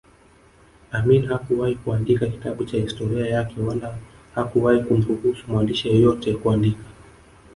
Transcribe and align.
Amin 0.91 1.25
hakuwahi 1.27 1.75
kuandika 1.75 2.27
kitabu 2.27 2.63
cha 2.65 2.77
historia 2.77 3.25
yake 3.27 3.61
wala 3.61 3.97
hakuwahi 4.35 4.83
kumruhusu 4.83 5.43
mwandishi 5.51 5.87
yeyote 5.87 6.33
kuandika 6.33 6.83